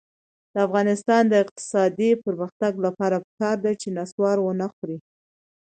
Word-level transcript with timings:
د 0.53 0.55
افغانستان 0.67 1.23
د 1.27 1.33
اقتصادي 1.43 2.09
پرمختګ 2.25 2.73
لپاره 2.85 3.17
پکار 3.25 3.57
ده 3.65 3.71
چې 3.81 3.87
نصوار 3.97 4.37
ونه 4.41 4.67
خورئ. 4.73 4.97